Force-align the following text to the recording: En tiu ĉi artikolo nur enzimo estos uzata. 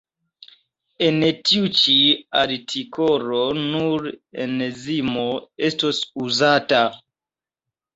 En 1.07 1.25
tiu 1.49 1.69
ĉi 1.81 1.99
artikolo 2.41 3.45
nur 3.61 4.11
enzimo 4.49 5.31
estos 5.73 6.05
uzata. 6.29 6.87